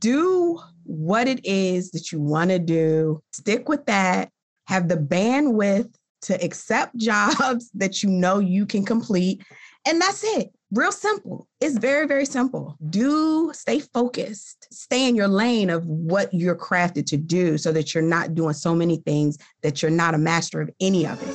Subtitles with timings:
[0.00, 4.30] do what it is that you want to do, stick with that,
[4.66, 9.42] have the bandwidth to accept jobs that you know you can complete.
[9.86, 10.50] And that's it.
[10.72, 11.48] Real simple.
[11.60, 12.76] It's very, very simple.
[12.90, 17.92] Do stay focused, stay in your lane of what you're crafted to do so that
[17.92, 21.34] you're not doing so many things that you're not a master of any of it.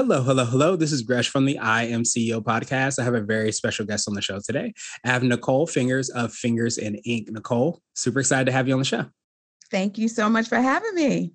[0.00, 0.76] Hello, hello, hello.
[0.76, 2.98] This is Gresh from the I Am CEO podcast.
[2.98, 4.72] I have a very special guest on the show today.
[5.04, 7.28] I have Nicole Fingers of Fingers in Ink.
[7.30, 9.04] Nicole, super excited to have you on the show.
[9.70, 11.34] Thank you so much for having me.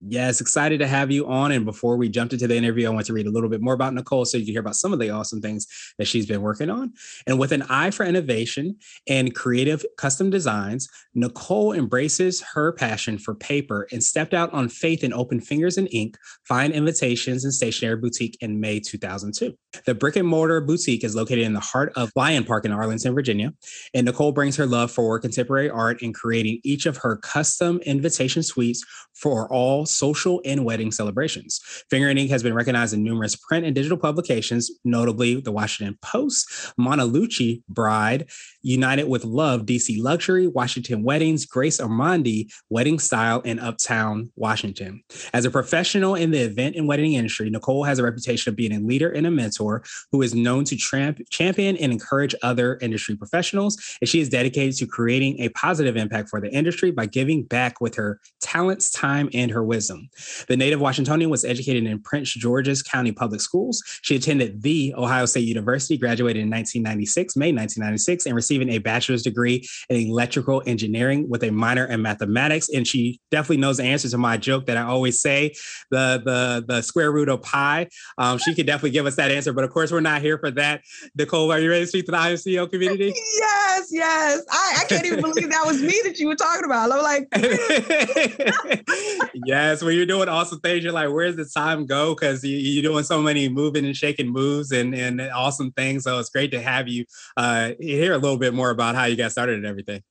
[0.00, 1.52] Yes, excited to have you on.
[1.52, 3.72] And before we jumped into the interview, I want to read a little bit more
[3.72, 6.42] about Nicole so you can hear about some of the awesome things that she's been
[6.42, 6.92] working on.
[7.26, 8.76] And with an eye for innovation
[9.08, 15.02] and creative custom designs, Nicole embraces her passion for paper and stepped out on faith
[15.02, 19.54] in Open Fingers and Ink, Fine Invitations and Stationery Boutique in May 2002.
[19.86, 23.14] The brick and mortar boutique is located in the heart of Lyon Park in Arlington,
[23.14, 23.54] Virginia.
[23.94, 28.42] And Nicole brings her love for contemporary art in creating each of her custom invitation
[28.42, 31.60] suites for all social and wedding celebrations.
[31.90, 35.98] Finger and Ink has been recognized in numerous print and digital publications, notably the Washington
[36.02, 38.28] Post, Munaluchi Bride,
[38.62, 45.02] United with Love, DC Luxury, Washington Weddings, Grace Ormonde, Wedding Style, and Uptown Washington.
[45.32, 48.72] As a professional in the event and wedding industry, Nicole has a reputation of being
[48.72, 53.16] a leader and a mentor who is known to tramp, champion and encourage other industry
[53.16, 53.96] professionals.
[54.00, 57.80] And she is dedicated to creating a positive impact for the industry by giving back
[57.80, 60.08] with her talents, time, and her wisdom wisdom.
[60.48, 63.82] The native Washingtonian was educated in Prince George's County Public Schools.
[64.00, 69.22] She attended the Ohio State University, graduated in 1996, May 1996, and receiving a bachelor's
[69.22, 72.70] degree in electrical engineering with a minor in mathematics.
[72.70, 75.54] And she definitely knows the answer to my joke that I always say,
[75.90, 77.88] the the the square root of pi.
[78.16, 80.50] Um, she could definitely give us that answer, but of course we're not here for
[80.52, 80.82] that.
[81.16, 83.12] Nicole, are you ready to speak to the IMCO community?
[83.14, 84.42] Yes, yes.
[84.50, 86.90] I, I can't even believe that was me that you were talking about.
[86.90, 87.28] I'm like,
[89.66, 92.14] Yes, when you're doing awesome things, you're like, where's the time go?
[92.14, 96.04] Because you, are doing so many moving and shaking moves and, and awesome things.
[96.04, 97.04] So it's great to have you
[97.36, 100.04] uh, hear a little bit more about how you got started and everything.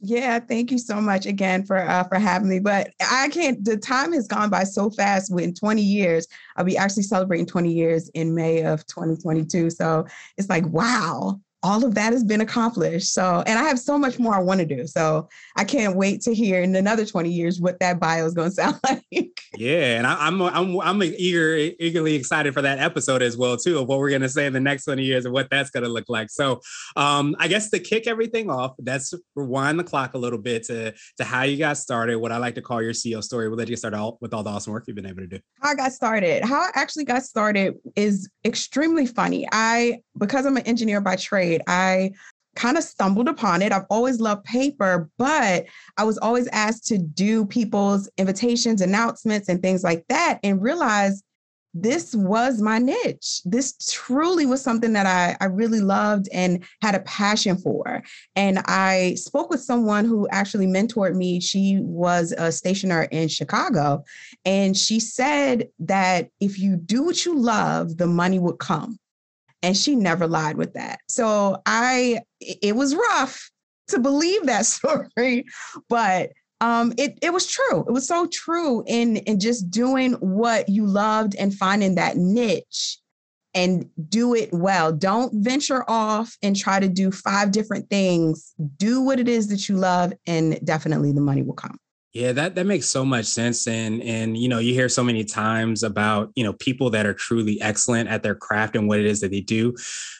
[0.00, 2.60] Yeah, thank you so much again for uh, for having me.
[2.60, 3.62] But I can't.
[3.62, 5.30] The time has gone by so fast.
[5.30, 6.26] In 20 years,
[6.56, 9.70] I'll be actually celebrating 20 years in May of 2022.
[9.70, 10.06] So
[10.38, 13.14] it's like, wow, all of that has been accomplished.
[13.14, 14.86] So, and I have so much more I want to do.
[14.86, 18.50] So I can't wait to hear in another 20 years what that bio is going
[18.50, 19.40] to sound like.
[19.56, 19.96] Yeah.
[19.96, 23.78] And I, am I'm, I'm, I'm eager, eagerly excited for that episode as well, too,
[23.78, 25.84] of what we're going to say in the next 20 years and what that's going
[25.84, 26.28] to look like.
[26.28, 26.60] So
[26.96, 30.92] um, I guess to kick everything off, let's rewind the clock a little bit to,
[31.16, 33.48] to how you got started, what I like to call your CEO story.
[33.48, 35.38] We'll let you start out with all the awesome work you've been able to do.
[35.62, 39.48] How I got started, how I actually got started is extremely funny.
[39.50, 42.12] I, because I'm an engineer by trade, I
[42.54, 43.72] kind of stumbled upon it.
[43.72, 45.66] I've always loved paper, but
[45.96, 51.24] I was always asked to do people's invitations, announcements, and things like that, and realized
[51.76, 53.40] this was my niche.
[53.44, 58.00] This truly was something that I, I really loved and had a passion for.
[58.36, 61.40] And I spoke with someone who actually mentored me.
[61.40, 64.04] She was a stationer in Chicago.
[64.44, 68.96] And she said that if you do what you love, the money would come
[69.64, 71.00] and she never lied with that.
[71.08, 73.50] So I, it was rough
[73.88, 75.46] to believe that story,
[75.88, 76.30] but
[76.60, 77.84] um, it it was true.
[77.88, 82.98] It was so true in in just doing what you loved and finding that niche
[83.54, 84.92] and do it well.
[84.92, 88.54] Don't venture off and try to do five different things.
[88.76, 91.78] Do what it is that you love, and definitely the money will come.
[92.14, 95.24] Yeah, that that makes so much sense, and and you know you hear so many
[95.24, 99.06] times about you know people that are truly excellent at their craft and what it
[99.06, 99.74] is that they do.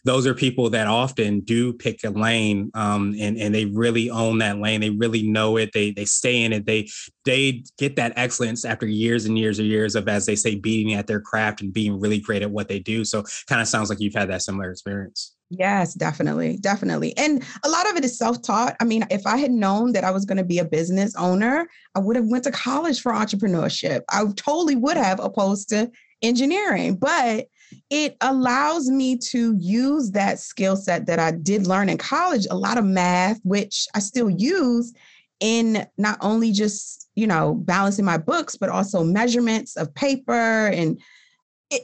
[0.04, 4.38] Those are people that often do pick a lane, um, and and they really own
[4.38, 4.80] that lane.
[4.80, 5.70] They really know it.
[5.72, 6.66] They they stay in it.
[6.66, 6.88] They
[7.24, 10.94] they get that excellence after years and years and years of, as they say, beating
[10.94, 13.04] at their craft and being really great at what they do.
[13.04, 15.33] So, kind of sounds like you've had that similar experience.
[15.50, 16.56] Yes, definitely.
[16.56, 17.16] Definitely.
[17.16, 18.76] And a lot of it is self-taught.
[18.80, 21.68] I mean, if I had known that I was going to be a business owner,
[21.94, 24.02] I would have went to college for entrepreneurship.
[24.10, 25.90] I totally would have opposed to
[26.22, 27.46] engineering, but
[27.90, 32.56] it allows me to use that skill set that I did learn in college, a
[32.56, 34.92] lot of math, which I still use
[35.40, 41.00] in not only just, you know, balancing my books, but also measurements of paper and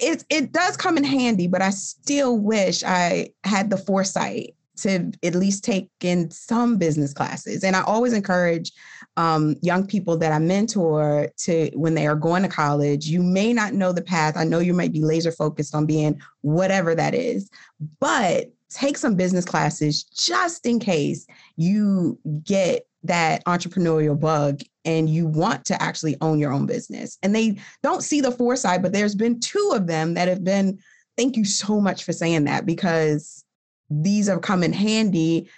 [0.01, 5.13] it, it, does come in handy, but I still wish I had the foresight to
[5.23, 7.65] at least take in some business classes.
[7.65, 8.73] And I always encourage
[9.17, 13.53] um, young people that I mentor to when they are going to college, you may
[13.53, 14.37] not know the path.
[14.37, 17.51] I know you might be laser focused on being whatever that is,
[17.99, 21.27] but take some business classes just in case
[21.57, 27.19] you get that entrepreneurial bug and you want to actually own your own business.
[27.23, 30.79] And they don't see the foresight, but there's been two of them that have been,
[31.17, 33.45] thank you so much for saying that because
[33.91, 35.49] these have come in handy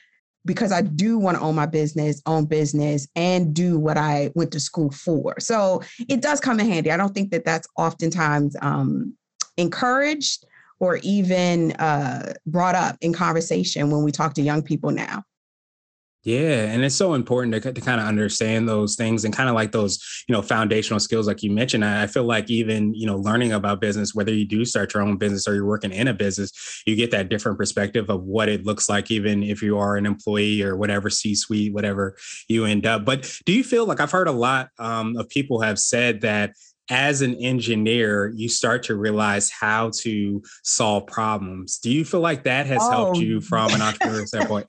[0.45, 4.51] because I do want to own my business, own business, and do what I went
[4.53, 5.39] to school for.
[5.39, 6.91] So it does come in handy.
[6.91, 9.17] I don't think that that's oftentimes um,
[9.57, 10.45] encouraged
[10.81, 15.23] or even uh, brought up in conversation when we talk to young people now.
[16.25, 19.57] Yeah, and it's so important to, to kind of understand those things and kind of
[19.57, 19.99] like those,
[20.29, 21.85] you know, foundational skills, like you mentioned.
[21.85, 25.03] I, I feel like even you know, learning about business, whether you do start your
[25.03, 28.49] own business or you're working in a business, you get that different perspective of what
[28.49, 32.17] it looks like, even if you are an employee or whatever C-suite, whatever
[32.49, 33.05] you end up.
[33.05, 36.53] But do you feel like I've heard a lot um, of people have said that
[36.93, 41.79] as an engineer, you start to realize how to solve problems.
[41.79, 44.67] Do you feel like that has oh, helped you from an entrepreneurial standpoint?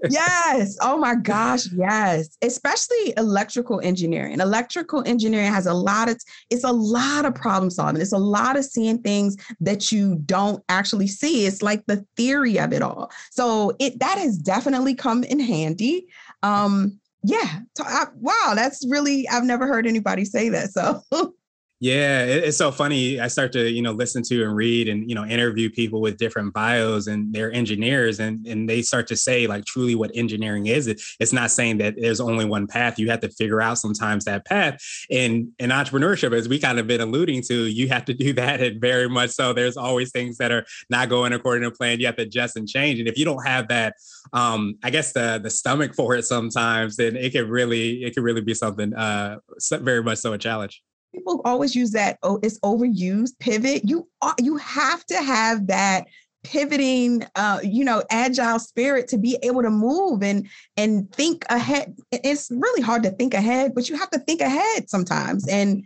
[0.10, 0.78] yes.
[0.80, 2.38] Oh my gosh, yes.
[2.40, 4.40] Especially electrical engineering.
[4.40, 6.18] Electrical engineering has a lot of
[6.48, 8.00] it's a lot of problem solving.
[8.00, 11.44] It's a lot of seeing things that you don't actually see.
[11.44, 13.12] It's like the theory of it all.
[13.30, 16.06] So it that has definitely come in handy.
[16.42, 17.60] Um, yeah.
[17.78, 20.70] I, wow, that's really I've never heard anybody say that.
[20.70, 21.02] So
[21.82, 23.18] Yeah, it's so funny.
[23.18, 26.16] I start to, you know, listen to and read and, you know, interview people with
[26.16, 30.66] different bios and they're engineers and, and they start to say like truly what engineering
[30.66, 30.86] is.
[30.86, 33.00] It's not saying that there's only one path.
[33.00, 34.80] You have to figure out sometimes that path.
[35.10, 38.60] And in entrepreneurship, as we kind of been alluding to, you have to do that
[38.60, 39.52] and very much so.
[39.52, 41.98] There's always things that are not going according to plan.
[41.98, 43.00] You have to adjust and change.
[43.00, 43.96] And if you don't have that,
[44.32, 48.22] um, I guess the the stomach for it sometimes, then it can really, it can
[48.22, 49.38] really be something uh
[49.80, 50.80] very much so a challenge
[51.14, 53.82] people always use that oh it's overused pivot.
[53.88, 56.06] You are, you have to have that
[56.44, 61.96] pivoting uh you know agile spirit to be able to move and and think ahead.
[62.10, 65.46] It's really hard to think ahead but you have to think ahead sometimes.
[65.48, 65.84] And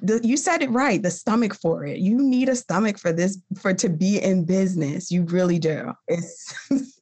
[0.00, 1.98] the, you said it right the stomach for it.
[1.98, 5.10] You need a stomach for this for to be in business.
[5.10, 5.92] You really do.
[6.08, 6.54] It's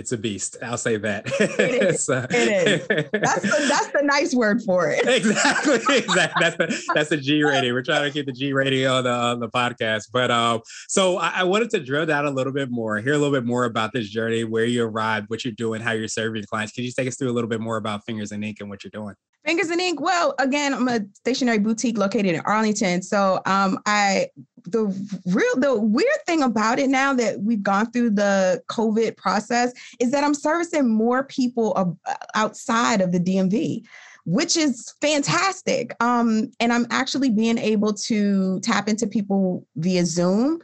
[0.00, 0.56] it's a beast.
[0.62, 1.26] I'll say that.
[1.60, 2.08] It is.
[2.08, 3.08] uh, it is.
[3.12, 5.06] That's the, that's the nice word for it.
[5.06, 5.74] exactly.
[5.74, 6.40] Exactly.
[6.40, 7.74] That's the that's the G rating.
[7.74, 10.04] We're trying to keep the G rating on the on the podcast.
[10.10, 13.18] But um, so I, I, wanted to drill down a little bit more, hear a
[13.18, 16.44] little bit more about this journey, where you arrived, what you're doing, how you're serving
[16.44, 16.72] clients.
[16.72, 18.82] Can you take us through a little bit more about Fingers and Ink and what
[18.82, 19.14] you're doing?
[19.50, 20.00] Fingers and Ink.
[20.00, 23.02] Well, again, I'm a stationary boutique located in Arlington.
[23.02, 24.28] So um, I
[24.62, 24.84] the
[25.26, 30.12] real the weird thing about it now that we've gone through the COVID process is
[30.12, 31.98] that I'm servicing more people
[32.36, 33.84] outside of the DMV
[34.26, 35.96] which is fantastic.
[36.00, 40.60] Um, and I'm actually being able to tap into people via Zoom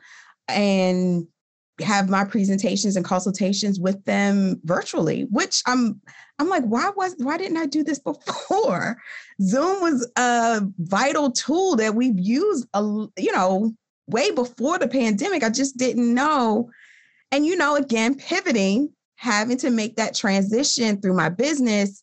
[0.46, 1.26] and
[1.80, 6.00] have my presentations and consultations with them virtually, which I'm
[6.38, 8.96] I'm like, why was why didn't I do this before?
[9.42, 12.82] Zoom was a vital tool that we've used a
[13.18, 13.74] you know
[14.08, 15.42] way before the pandemic.
[15.42, 16.70] I just didn't know.
[17.32, 22.02] And you know, again, pivoting, having to make that transition through my business,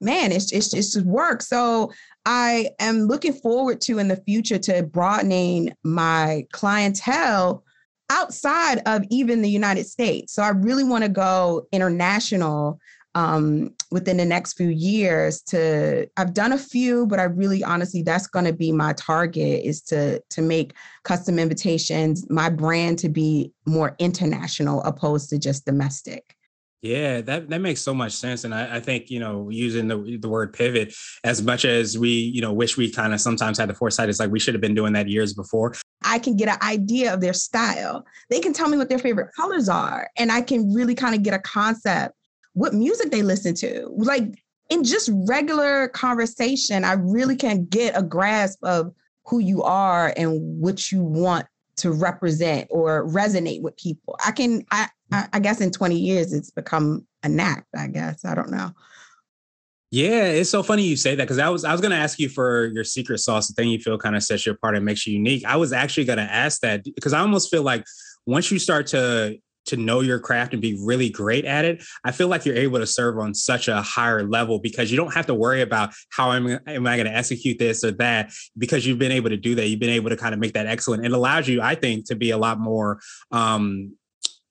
[0.00, 1.42] man, it's it's just work.
[1.42, 1.92] So
[2.26, 7.64] I am looking forward to in the future to broadening my clientele
[8.10, 10.34] outside of even the United States.
[10.34, 12.78] So I really want to go international
[13.14, 18.02] um, within the next few years to i've done a few but i really honestly
[18.02, 23.08] that's going to be my target is to to make custom invitations my brand to
[23.08, 26.36] be more international opposed to just domestic
[26.82, 28.44] yeah, that, that makes so much sense.
[28.44, 32.08] And I, I, think, you know, using the, the word pivot, as much as we,
[32.08, 34.62] you know, wish we kind of sometimes had the foresight, it's like we should have
[34.62, 35.74] been doing that years before.
[36.10, 38.04] I can get an idea of their style.
[38.28, 40.08] They can tell me what their favorite colors are.
[40.18, 42.16] And I can really kind of get a concept
[42.54, 43.88] what music they listen to.
[43.96, 48.92] Like in just regular conversation, I really can get a grasp of
[49.24, 54.16] who you are and what you want to represent or resonate with people.
[54.26, 58.24] I can, I, I guess in 20 years, it's become a knack, I guess.
[58.24, 58.72] I don't know.
[59.90, 62.28] Yeah, it's so funny you say that because I was I was gonna ask you
[62.28, 65.06] for your secret sauce, the thing you feel kind of sets you apart and makes
[65.06, 65.44] you unique.
[65.44, 67.84] I was actually gonna ask that because I almost feel like
[68.24, 72.12] once you start to to know your craft and be really great at it, I
[72.12, 75.26] feel like you're able to serve on such a higher level because you don't have
[75.26, 78.98] to worry about how am, am I going to execute this or that because you've
[78.98, 79.68] been able to do that.
[79.68, 81.04] You've been able to kind of make that excellent.
[81.04, 83.00] It allows you, I think, to be a lot more
[83.32, 83.92] um,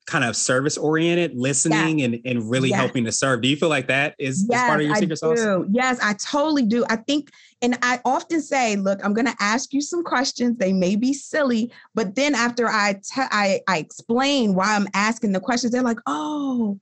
[0.09, 3.41] kind of service oriented, listening and, and really helping to serve.
[3.41, 5.65] Do you feel like that is, yes, is part of your secret I sauce?
[5.71, 6.83] Yes, I totally do.
[6.89, 7.29] I think,
[7.61, 10.57] and I often say, look, I'm going to ask you some questions.
[10.57, 15.33] They may be silly, but then after I, te- I, I explain why I'm asking
[15.33, 16.79] the questions, they're like, oh,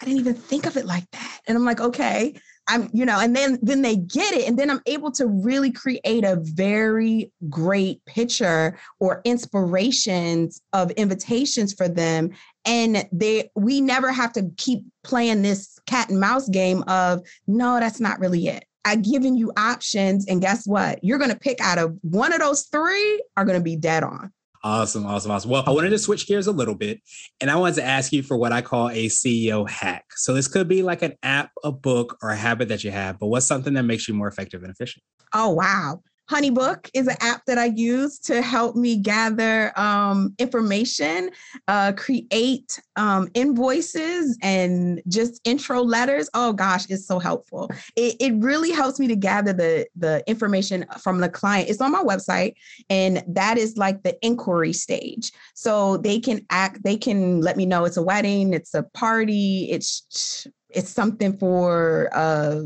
[0.00, 1.40] I didn't even think of it like that.
[1.48, 4.70] And I'm like, okay, I'm, you know, and then then they get it, and then
[4.70, 12.30] I'm able to really create a very great picture or inspirations of invitations for them.
[12.64, 17.80] And they we never have to keep playing this cat and mouse game of no,
[17.80, 18.64] that's not really it.
[18.84, 21.02] I've given you options, and guess what?
[21.02, 24.32] You're gonna pick out of one of those three are gonna be dead on.
[24.64, 25.50] Awesome, awesome, awesome.
[25.50, 27.00] Well, I wanted to switch gears a little bit
[27.40, 30.04] and I wanted to ask you for what I call a CEO hack.
[30.16, 33.18] So, this could be like an app, a book, or a habit that you have,
[33.18, 35.04] but what's something that makes you more effective and efficient?
[35.32, 36.02] Oh, wow.
[36.30, 41.30] Honeybook is an app that I use to help me gather um, information,
[41.68, 46.28] uh, create um, invoices, and just intro letters.
[46.34, 47.70] Oh gosh, it's so helpful.
[47.96, 51.70] It, it really helps me to gather the the information from the client.
[51.70, 52.54] It's on my website,
[52.90, 55.32] and that is like the inquiry stage.
[55.54, 56.82] So they can act.
[56.84, 62.10] They can let me know it's a wedding, it's a party, it's it's something for
[62.12, 62.60] uh,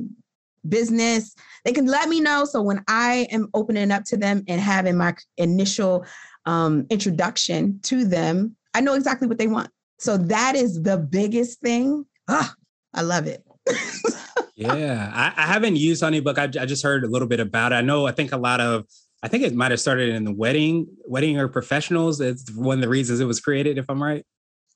[0.69, 2.45] business they can let me know.
[2.45, 6.05] So when I am opening up to them and having my initial
[6.47, 9.71] um, introduction to them, I know exactly what they want.
[9.99, 12.05] So that is the biggest thing.
[12.29, 12.55] Ah,
[12.95, 13.45] I love it.
[14.57, 16.39] yeah, I, I, haven't used HoneyBook.
[16.39, 17.77] I, I just heard a little bit about it.
[17.77, 18.07] I know.
[18.07, 18.87] I think a lot of.
[19.23, 22.21] I think it might have started in the wedding, wedding or professionals.
[22.21, 24.27] It's one of the reasons it was created, if I'm right.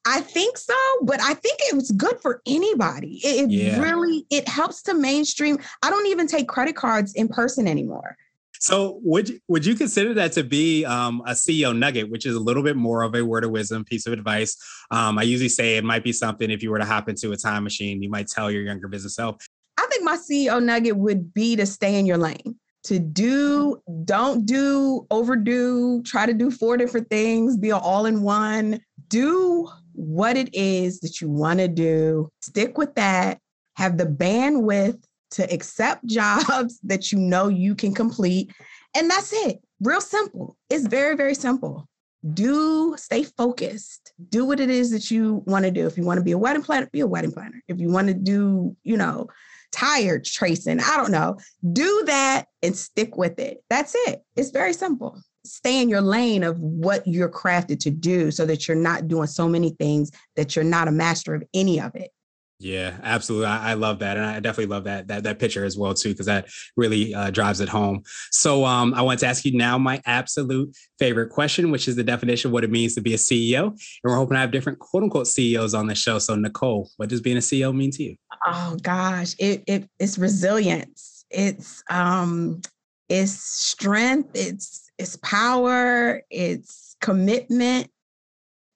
[0.09, 3.21] I think so, but I think it was good for anybody.
[3.25, 3.81] It, it yeah.
[3.81, 5.59] really it helps to mainstream.
[5.83, 8.17] I don't even take credit cards in person anymore.
[8.61, 12.37] So would you, would you consider that to be um, a CEO nugget, which is
[12.37, 14.57] a little bit more of a word of wisdom piece of advice?
[14.91, 17.37] Um, I usually say it might be something if you were to hop into a
[17.37, 19.45] time machine, you might tell your younger business self.
[19.77, 22.57] I think my CEO nugget would be to stay in your lane.
[22.87, 28.81] To do, don't do, overdo, try to do four different things, be all in one.
[29.09, 33.41] Do what it is that you want to do, stick with that,
[33.75, 35.03] have the bandwidth
[35.33, 38.53] to accept jobs that you know you can complete.
[38.97, 39.61] And that's it.
[39.81, 40.57] Real simple.
[40.71, 41.89] It's very, very simple.
[42.35, 44.13] Do stay focused.
[44.31, 45.87] Do what it is that you want to do.
[45.87, 47.61] If you want to be a wedding planner, be a wedding planner.
[47.67, 49.27] If you want to do, you know,
[49.73, 51.39] tire tracing, I don't know,
[51.73, 53.59] do that and stick with it.
[53.71, 54.23] That's it.
[54.37, 58.67] It's very simple stay in your lane of what you're crafted to do so that
[58.67, 62.11] you're not doing so many things that you're not a master of any of it.
[62.59, 63.47] Yeah, absolutely.
[63.47, 66.11] I, I, love that, and I definitely love that that that picture as well too,
[66.11, 68.03] because that really uh, drives it home.
[68.31, 72.03] So, um, I want to ask you now my absolute favorite question, which is the
[72.03, 74.79] definition of what it means to be a CEO, and we're hoping to have different
[74.79, 76.19] quote unquote CEOs on the show.
[76.19, 78.17] So, Nicole, what does being a CEO mean to you?
[78.47, 81.27] Oh gosh, it, it it's resilience.
[81.31, 82.63] It's um,
[83.11, 84.31] it's strength.
[84.33, 87.91] It's it's power, it's commitment.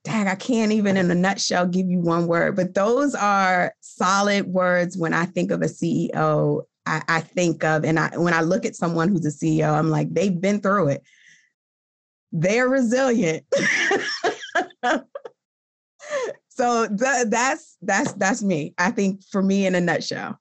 [0.04, 4.46] Dang, I can't even in a nutshell give you one word, but those are solid
[4.46, 6.62] words when I think of a CEO.
[6.86, 9.90] I, I think of, and I when I look at someone who's a CEO, I'm
[9.90, 11.02] like, they've been through it.
[12.32, 13.44] They're resilient.
[16.48, 18.74] so th- that's that's that's me.
[18.78, 20.38] I think for me in a nutshell.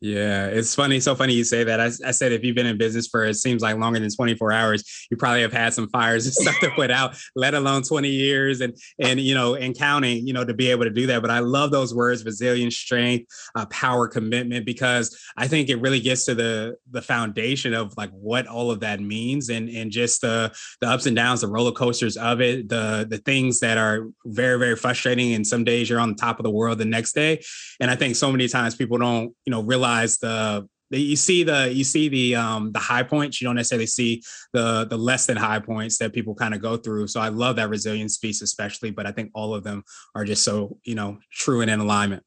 [0.00, 1.00] Yeah, it's funny.
[1.00, 1.80] So funny you say that.
[1.80, 4.52] I, I, said if you've been in business for it seems like longer than 24
[4.52, 8.08] hours, you probably have had some fires and stuff to put out, let alone 20
[8.08, 11.20] years and and you know and counting, you know, to be able to do that.
[11.20, 13.26] But I love those words: resilience, strength,
[13.56, 18.10] uh, power, commitment, because I think it really gets to the the foundation of like
[18.10, 21.72] what all of that means and and just the the ups and downs, the roller
[21.72, 25.34] coasters of it, the the things that are very very frustrating.
[25.34, 27.42] And some days you're on the top of the world, the next day,
[27.80, 31.42] and I think so many times people don't you know realize realize the you see
[31.42, 34.22] the you see the um the high points you don't necessarily see
[34.54, 37.56] the the less than high points that people kind of go through so i love
[37.56, 39.82] that resilience piece especially but i think all of them
[40.14, 42.22] are just so you know true and in alignment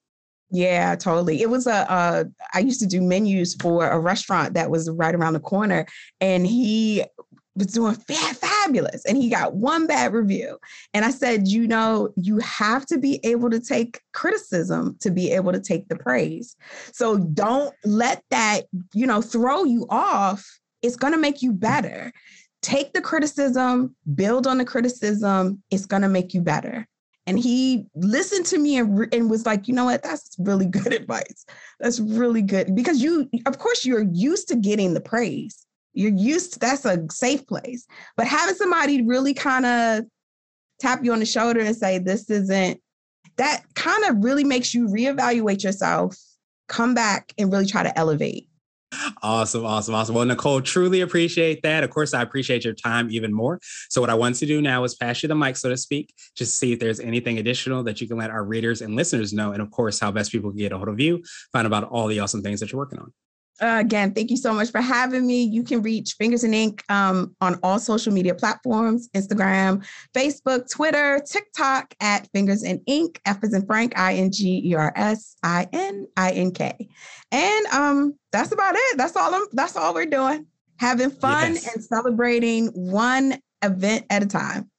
[0.54, 1.42] yeah, totally.
[1.42, 1.90] It was a.
[1.90, 5.86] Uh, I used to do menus for a restaurant that was right around the corner,
[6.20, 7.06] and he
[7.56, 10.58] was doing fa- fabulous and he got one bad review.
[10.94, 15.32] And I said, you know, you have to be able to take criticism to be
[15.32, 16.56] able to take the praise.
[16.94, 20.46] So don't let that, you know, throw you off.
[20.82, 22.12] It's going to make you better.
[22.62, 25.62] Take the criticism, build on the criticism.
[25.72, 26.88] It's going to make you better.
[27.28, 30.04] And he listened to me and, and was like, you know what?
[30.04, 31.46] That's really good advice.
[31.80, 32.76] That's really good.
[32.76, 35.66] Because you, of course, you're used to getting the praise.
[35.94, 37.86] You're used to that's a safe place.
[38.18, 40.06] But having somebody really kind of
[40.80, 42.80] tap you on the shoulder and say, this isn't,
[43.38, 46.16] that kind of really makes you reevaluate yourself,
[46.68, 48.48] come back and really try to elevate.
[49.24, 50.16] Awesome, awesome, awesome.
[50.16, 51.84] Well, Nicole, truly appreciate that.
[51.84, 53.60] Of course, I appreciate your time even more.
[53.90, 56.14] So, what I want to do now is pass you the mic, so to speak,
[56.36, 59.54] just see if there's anything additional that you can let our readers and listeners know.
[59.54, 62.08] And of course, how best people can get a hold of you, find about all
[62.08, 63.14] the awesome things that you're working on.
[63.62, 65.44] Uh, again, thank you so much for having me.
[65.44, 71.22] You can reach Fingers and Ink um, on all social media platforms Instagram, Facebook, Twitter,
[71.30, 75.36] TikTok at Fingers and Ink, F is in Frank, I N G E R S
[75.44, 76.90] I N I N K.
[77.32, 78.98] And um, that's about it.
[78.98, 80.48] That's all I'm, that's all we're doing.
[80.80, 81.76] Having fun yes.
[81.76, 84.71] and celebrating one event at a time.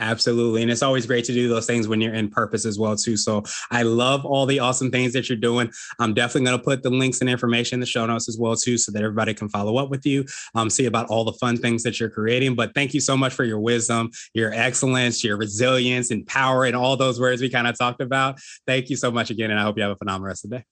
[0.00, 0.62] Absolutely.
[0.62, 3.18] And it's always great to do those things when you're in purpose as well, too.
[3.18, 5.70] So I love all the awesome things that you're doing.
[5.98, 8.56] I'm definitely going to put the links and information in the show notes as well,
[8.56, 11.58] too, so that everybody can follow up with you, um, see about all the fun
[11.58, 12.54] things that you're creating.
[12.54, 16.74] But thank you so much for your wisdom, your excellence, your resilience and power, and
[16.74, 18.40] all those words we kind of talked about.
[18.66, 19.50] Thank you so much again.
[19.50, 20.64] And I hope you have a phenomenal rest of the day.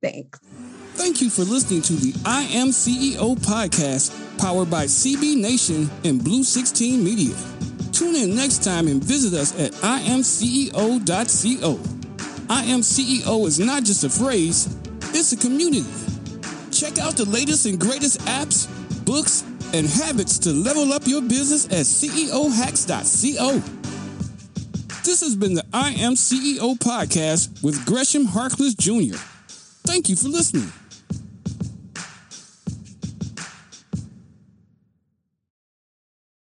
[0.00, 0.38] Thanks.
[0.94, 6.22] Thank you for listening to the I Am CEO podcast, powered by CB Nation and
[6.22, 7.34] Blue 16 Media.
[7.96, 11.00] Tune in next time and visit us at imceo.co.
[12.50, 14.76] I am CEO is not just a phrase,
[15.14, 15.88] it's a community.
[16.70, 18.68] Check out the latest and greatest apps,
[19.06, 23.62] books, and habits to level up your business at ceohacks.co.
[25.02, 29.16] This has been the I Am CEO podcast with Gresham Harkless Jr.
[29.86, 30.70] Thank you for listening.